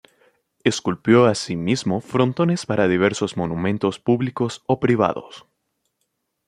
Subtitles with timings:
[0.63, 5.45] Esculpió así mismo frontones para diversos monumentos públicos o privados.